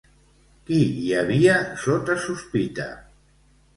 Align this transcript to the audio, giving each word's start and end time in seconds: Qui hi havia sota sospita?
Qui 0.69 0.77
hi 1.01 1.11
havia 1.19 1.57
sota 1.85 2.17
sospita? 2.27 2.89